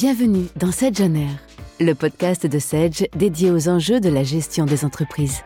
[0.00, 4.84] Bienvenue dans Sedge On le podcast de Sedge dédié aux enjeux de la gestion des
[4.84, 5.42] entreprises.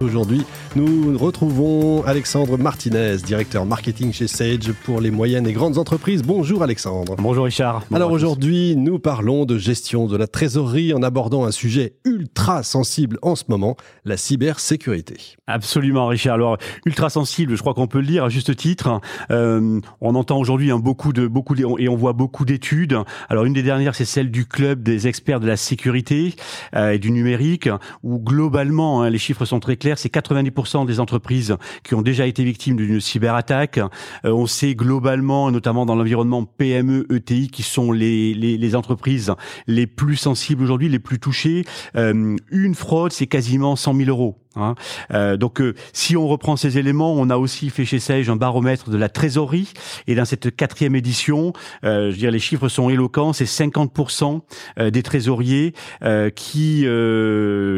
[0.00, 0.44] Aujourd'hui,
[0.76, 6.22] nous retrouvons Alexandre Martinez, directeur marketing chez Sage pour les moyennes et grandes entreprises.
[6.22, 7.16] Bonjour Alexandre.
[7.18, 7.80] Bonjour Richard.
[7.80, 12.62] Bonjour Alors aujourd'hui, nous parlons de gestion de la trésorerie en abordant un sujet ultra
[12.62, 15.16] sensible en ce moment, la cybersécurité.
[15.48, 16.34] Absolument Richard.
[16.34, 19.00] Alors ultra sensible, je crois qu'on peut le dire à juste titre.
[19.32, 22.96] Euh, on entend aujourd'hui hein, beaucoup de beaucoup de, et on voit beaucoup d'études.
[23.28, 26.36] Alors une des dernières, c'est celle du club des experts de la sécurité
[26.76, 27.68] euh, et du numérique,
[28.04, 32.26] où globalement hein, les chiffres sont très clairs c'est 90% des entreprises qui ont déjà
[32.26, 33.78] été victimes d'une cyberattaque.
[33.78, 39.32] Euh, on sait globalement, notamment dans l'environnement PME, ETI, qui sont les, les, entreprises
[39.66, 41.64] les plus sensibles aujourd'hui, les plus touchées.
[41.96, 44.36] Euh, une fraude, c'est quasiment 100 000 euros.
[44.56, 44.74] Hein.
[45.12, 48.36] Euh, donc, euh, si on reprend ces éléments, on a aussi fait chez Sage un
[48.36, 49.72] baromètre de la trésorerie.
[50.06, 51.52] Et dans cette quatrième édition,
[51.84, 53.32] euh, je veux dire, les chiffres sont éloquents.
[53.32, 54.40] C'est 50%
[54.78, 56.86] euh, des trésoriers euh, qui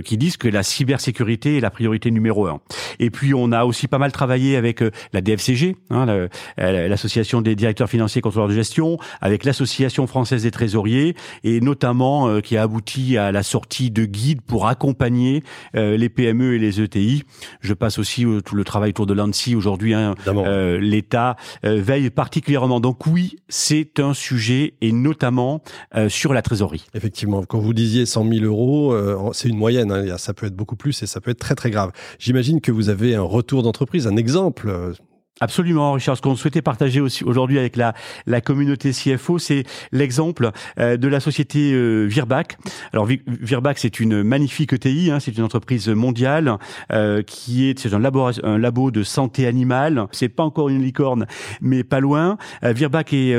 [0.05, 2.61] qui disent que la cybersécurité est la priorité numéro un.
[2.99, 7.89] Et puis, on a aussi pas mal travaillé avec la DFCG, hein, l'association des directeurs
[7.89, 11.15] financiers et contrôleurs de gestion, avec l'association française des trésoriers,
[11.45, 15.43] et notamment qui a abouti à la sortie de guides pour accompagner
[15.75, 17.25] les PME et les ETI.
[17.61, 19.95] Je passe aussi tout le travail autour de l'ANSI aujourd'hui.
[19.95, 22.81] Hein, euh, L'État euh, veille particulièrement.
[22.81, 25.63] Donc oui, c'est un sujet et notamment
[25.97, 26.87] euh, sur la trésorerie.
[26.95, 28.95] Effectivement, quand vous disiez 100 000 euros,
[29.33, 29.93] c'est une moyenne.
[29.93, 31.93] Hein, ça peut être beaucoup plus et ça peut être très très grave.
[32.19, 34.95] J'imagine que vous avez un retour d'entreprise, un exemple
[35.43, 36.19] Absolument, Richard.
[36.19, 37.95] Ce qu'on souhaitait partager aussi aujourd'hui avec la,
[38.27, 42.59] la communauté CFO, c'est l'exemple euh, de la société euh, Virbac.
[42.93, 46.59] Alors Virbac, c'est une magnifique ETI, hein, c'est une entreprise mondiale
[46.93, 50.09] euh, qui est c'est un labo, un labo de santé animale.
[50.13, 51.25] C'est pas encore une licorne,
[51.63, 52.37] mais pas loin.
[52.63, 53.35] Virbac est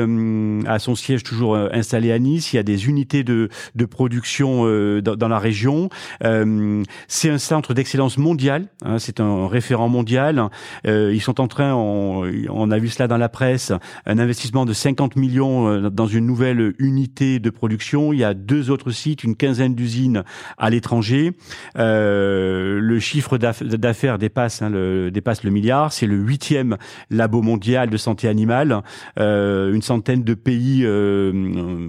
[0.66, 2.52] à son siège toujours installé à Nice.
[2.52, 4.64] Il y a des unités de, de production
[5.00, 5.88] dans, dans, la région.
[6.20, 8.66] c'est un centre d'excellence mondial.
[8.84, 10.48] Hein, c'est un référent mondial.
[10.84, 13.72] ils sont en train on, a vu cela dans la presse,
[14.06, 18.12] un investissement de 50 millions euh, dans une nouvelle unité de production.
[18.12, 20.24] Il y a deux autres sites, une quinzaine d'usines
[20.58, 21.32] à l'étranger.
[21.78, 25.92] Euh, le chiffre d'affaires dépasse, hein, le, dépasse le milliard.
[25.92, 26.76] C'est le huitième
[27.10, 28.82] labo mondial de santé animale.
[29.18, 30.86] Euh, une centaine de pays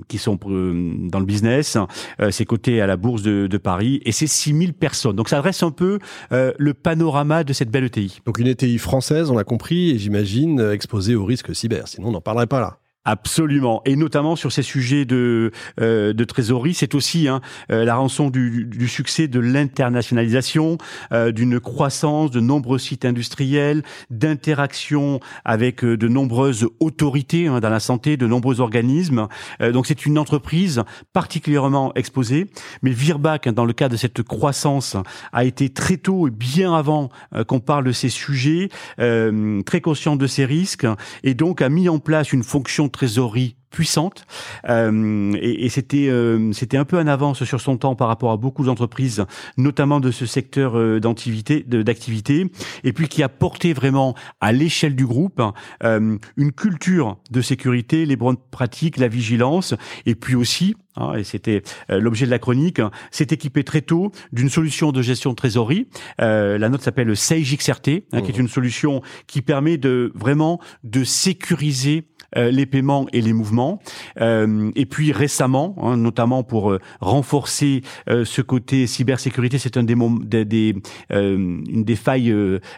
[0.08, 1.78] qui sont dans le business.
[2.32, 5.16] c'est coté à la bourse de, de Paris et c'est 6000 personnes.
[5.16, 6.00] Donc ça adresse un peu
[6.32, 8.22] le panorama de cette belle ETI.
[8.26, 11.88] Donc une ETI française, on l'a compris, et j'imagine exposé au risque cyber.
[11.88, 12.80] Sinon, on n'en parlerait pas là.
[13.06, 17.96] Absolument, et notamment sur ces sujets de euh, de trésorerie, c'est aussi hein, euh, la
[17.96, 20.78] rançon du, du, succès de l'internationalisation,
[21.12, 27.82] euh, d'une croissance de nombreux sites industriels, d'interaction avec de nombreuses autorités hein, dans la
[27.82, 29.28] santé, de nombreux organismes.
[29.60, 32.48] donc c'est une entreprise particulièrement exposée,
[32.84, 34.96] mais Virbac, hein, dans le cas de cette croissance,
[35.34, 37.10] a été très tôt et bien avant
[37.48, 40.88] qu'on parle de ces sujets, très conscient de ces risques,
[41.24, 44.26] et donc a mis en place une fonction trésorerie puissante.
[44.70, 48.38] Euh, et, c'était euh, c'était un peu en avance sur son temps par rapport à
[48.38, 49.26] beaucoup d'entreprises,
[49.58, 52.46] notamment de ce secteur euh, d'activité.
[52.86, 55.42] Et puis qui a porté vraiment à l'échelle du groupe
[55.82, 59.74] une culture de sécurité, les bonnes pratiques, la vigilance,
[60.06, 62.82] et puis aussi Hein, et c'était euh, l'objet de la chronique,
[63.12, 65.88] s'est équipé très tôt d'une solution de gestion de trésorerie.
[66.22, 68.42] Euh, la note s'appelle Sage XRT, hein, qui est mmh.
[68.42, 72.06] une solution qui permet de vraiment de sécuriser
[72.38, 73.80] euh, les paiements et les mouvements.
[74.20, 79.96] Euh, et puis récemment, hein, notamment pour euh, renforcer ce côté cybersécurité, c'est un des,
[80.22, 80.76] des, des
[81.10, 82.34] une des failles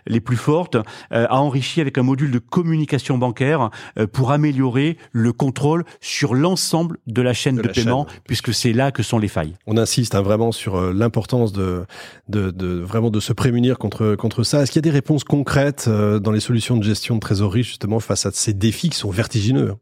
[0.08, 0.78] les plus fortes,
[1.12, 3.70] a enrichi avec un module de communication bancaire
[4.12, 9.04] pour améliorer le contrôle sur l'ensemble de la chaîne de, paiement, puisque c'est là que
[9.04, 9.56] sont les failles.
[9.68, 11.86] On insiste hein, vraiment sur l'importance de,
[12.30, 14.62] de, de, vraiment de se prémunir contre contre ça.
[14.62, 18.00] Est-ce qu'il y a des réponses concrètes dans les solutions de gestion de trésorerie justement
[18.00, 19.76] face à ces défis qui sont vertigineux vertigineux.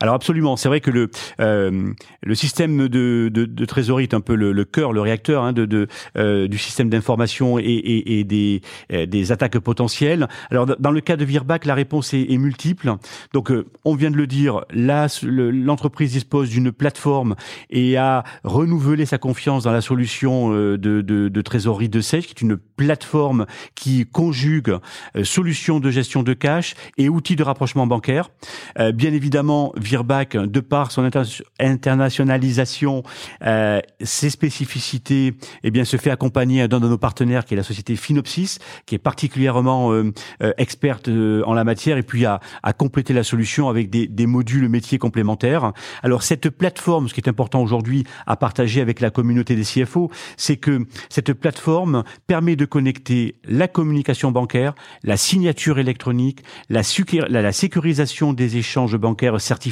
[0.00, 1.10] Alors absolument, c'est vrai que le
[1.40, 1.92] euh,
[2.22, 5.52] le système de, de, de, trésorerie est un peu le, le cœur, le réacteur hein,
[5.52, 5.86] de, de
[6.16, 10.28] euh, du système d'information et, et, et, des euh, des attaques potentielles.
[10.50, 12.94] Alors dans le cas de Virbac, la réponse est, est multiple.
[13.32, 17.34] Donc euh, on vient de le dire, là l'entreprise dispose d'une plateforme
[17.70, 22.26] et a renouvelé sa confiance dans la solution euh, de, de, de trésorerie de Sage,
[22.26, 24.76] qui est une plateforme qui conjugue
[25.22, 28.30] solutions de gestion de cash et outils de rapprochement bancaire.
[28.94, 31.08] bien évidemment Virbac, de par son
[31.60, 33.02] internationalisation,
[33.44, 37.62] euh, ses spécificités, eh bien, se fait accompagner d'un de nos partenaires qui est la
[37.62, 42.72] société Finopsis, qui est particulièrement euh, euh, experte en la matière, et puis à, à
[42.72, 45.72] compléter la solution avec des, modules métiers complémentaires.
[46.02, 50.10] Alors cette plateforme, ce qui est important aujourd'hui à partager avec la communauté des CFO,
[50.38, 56.40] c'est que cette plateforme permet de connecter la communication bancaire, la signature électronique,
[56.70, 56.80] la,
[57.28, 59.63] la sécurisation des échanges bancaires certifiés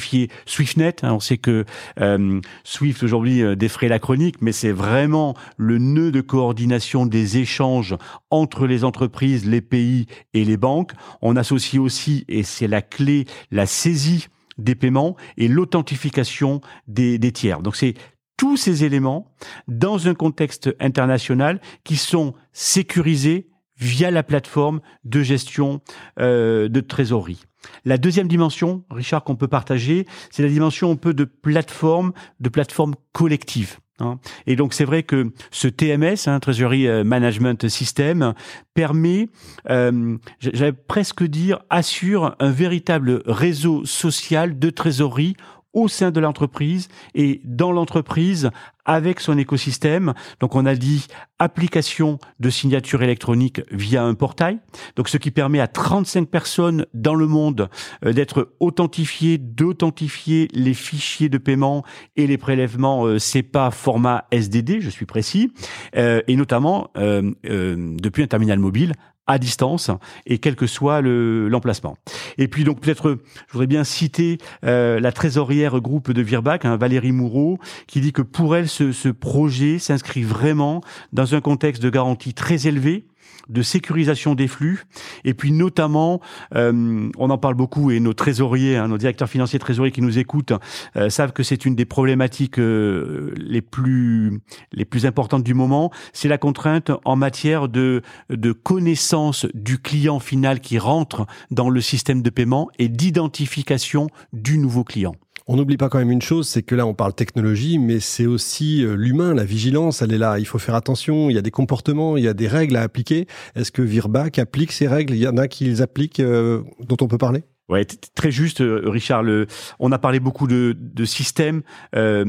[0.47, 1.05] SwiftNet.
[1.05, 1.65] Hein, on sait que
[2.01, 7.39] euh, Swift aujourd'hui euh, défraie la chronique, mais c'est vraiment le nœud de coordination des
[7.39, 7.97] échanges
[8.31, 10.93] entre les entreprises, les pays et les banques.
[11.21, 14.29] On associe aussi, et c'est la clé, la saisie
[14.59, 17.61] des paiements et l'authentification des, tiers.
[17.61, 17.95] Donc c'est
[18.37, 19.33] tous ces éléments
[19.69, 25.81] dans un contexte international qui sont sécurisés via la plateforme de gestion
[26.19, 27.45] euh, de trésorerie.
[27.85, 32.49] La deuxième dimension, Richard, qu'on peut partager, c'est la dimension un peu de plateforme, de
[32.49, 33.79] plateforme collective.
[34.01, 34.19] Hein.
[34.47, 38.35] Et donc c'est vrai que ce TMS, hein, Treasury euh, Management System,
[38.75, 39.29] permet,
[39.71, 45.37] euh, j'allais presque dire, assure un véritable réseau social de trésorerie
[45.73, 48.51] au sein de l'entreprise et dans l'entreprise
[48.85, 50.13] avec son écosystème.
[50.41, 51.07] Donc on a dit
[51.39, 54.59] application de signature électronique via un portail.
[54.97, 57.69] Donc ce qui permet à 35 personnes dans le monde
[58.05, 61.85] euh, d'être authentifiées, d'authentifier les fichiers de paiement
[62.17, 65.53] et les prélèvements euh, CEPA format SDD, je suis précis,
[65.97, 68.95] euh, et notamment depuis un terminal mobile
[69.27, 69.91] à distance
[70.27, 71.97] et quel que soit l'emplacement.
[72.39, 76.77] et puis donc peut-être, je voudrais bien citer euh, la trésorière groupe de Virbac, hein,
[76.77, 80.83] Valérie Moureau, qui dit que pour elle ce, ce projet s'inscrit vraiment
[81.13, 83.07] dans un contexte de garantie très élevé
[83.49, 84.85] de sécurisation des flux,
[85.25, 86.21] et puis notamment,
[86.55, 90.19] euh, on en parle beaucoup, et nos trésoriers, hein, nos directeurs financiers trésoriers qui nous
[90.19, 90.53] écoutent,
[90.97, 94.41] euh, savent que c'est une des problématiques euh, les plus
[94.73, 100.21] les plus importantes du moment, c'est la contrainte en matière de de connaissance du client
[100.21, 105.15] final qui rentre dans le système de paiement et d'identification du nouveau client.
[105.47, 108.27] On n'oublie pas quand même une chose, c'est que là on parle technologie, mais c'est
[108.27, 110.39] aussi euh, l'humain, la vigilance, elle est là.
[110.39, 112.83] Il faut faire attention, il y a des comportements, il y a des règles à
[112.83, 113.27] appliquer.
[113.57, 115.15] Est-ce que Virbac applique ces règles?
[115.15, 117.43] Il y en a qui les appliquent, euh, dont on peut parler?
[117.73, 119.23] Ouais, très juste, euh, Richard.
[119.23, 119.47] Le,
[119.79, 121.63] on a parlé beaucoup de, de systèmes,
[121.97, 122.27] euh,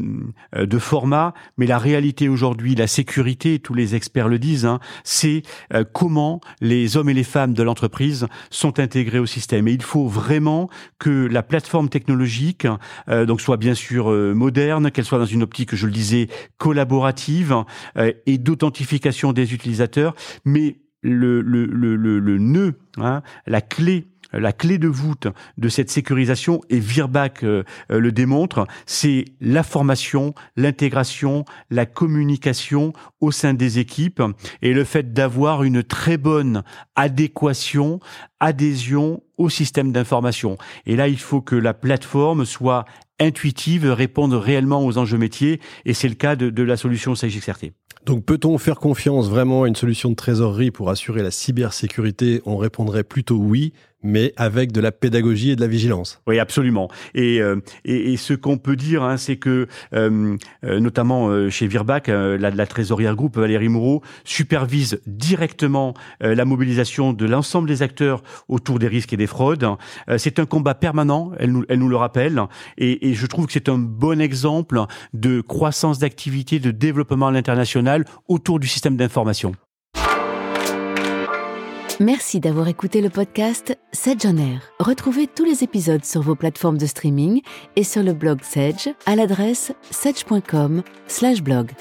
[0.56, 4.80] euh, de formats, mais la réalité aujourd'hui, la sécurité, tous les experts le disent, hein,
[5.04, 5.42] c'est
[5.74, 9.68] euh, comment les hommes et les femmes de l'entreprise sont intégrés au système.
[9.68, 12.66] Et il faut vraiment que la plateforme technologique,
[13.10, 17.66] donc soit bien sûr moderne, qu'elle soit dans une optique, je le disais, collaborative
[18.26, 24.08] et d'authentification des utilisateurs, mais le, le, le, le, le nœud, hein, la clé
[24.40, 25.28] la clé de voûte
[25.58, 32.94] de cette sécurisation, et Virbac euh, euh, le démontre, c'est la formation, l'intégration, la communication
[33.22, 34.22] au sein des équipes
[34.62, 36.64] et le fait d'avoir une très bonne
[36.96, 38.00] adéquation,
[38.40, 40.58] adhésion au système d'information.
[40.86, 42.86] Et là, il faut que la plateforme soit
[43.20, 47.72] intuitive, réponde réellement aux enjeux métiers, et c'est le cas de, de la solution CGXRT.
[48.06, 52.42] Donc peut-on faire confiance vraiment à une solution de trésorerie pour assurer la cybersécurité?
[52.46, 53.72] On répondrait plutôt oui,
[54.04, 56.22] mais avec de la pédagogie et de la vigilance.
[56.28, 56.90] Oui, absolument.
[57.16, 61.50] Et, euh, et, et, ce qu'on peut dire, hein, c'est que euh, euh notamment euh,
[61.50, 67.82] chez Virbac, la, la, trésorière groupe Valérie Moreau supervise directement la mobilisation de l'ensemble des
[67.82, 69.66] acteurs autour des risques et des fraudes.
[70.18, 72.42] c'est un combat permanent, elle nous, elle nous le rappelle,
[72.78, 74.82] et, et je trouve que c'est un bon exemple
[75.14, 79.54] de croissance d'activité, de développement à l'international autour du système d'information.
[82.00, 84.62] Merci d'avoir écouté le podcast Sedge on Air.
[84.80, 87.42] Retrouvez tous les épisodes sur vos plateformes de streaming
[87.76, 91.72] et sur le blog Sedge à l'adresse sedge.com/blog.